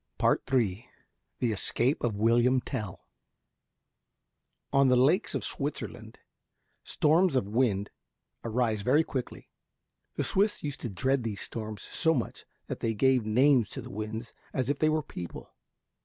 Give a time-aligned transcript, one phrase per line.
[0.19, 0.89] III
[1.37, 3.05] THE ESCAPE OF WILLIAM TELL
[4.73, 6.17] On the lakes of Switzerland
[6.83, 7.91] storms of wind
[8.43, 9.51] arise very quickly.
[10.15, 13.91] The Swiss used to dread these storms so much that they gave names to the
[13.91, 15.53] winds as if they were people.